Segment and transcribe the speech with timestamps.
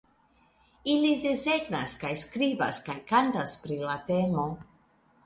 [0.93, 4.49] Ili desegnas kaj skribas kaj kantas pri la temo.